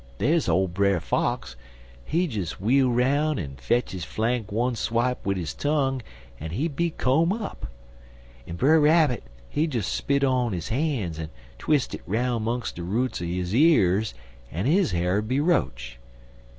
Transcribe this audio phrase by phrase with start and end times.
[0.17, 1.55] Dar's ole Brer Fox,
[2.03, 6.01] he des wheel 'roun' en fetch his flank one swipe wid 'is tongue
[6.39, 7.67] en he'd be koam up;
[8.47, 11.29] en Brer Rabbit, he des spit on his han' en
[11.59, 14.15] twis' it 'roun' 'mongst de roots er his years
[14.51, 15.99] en his ha'r'd be roach.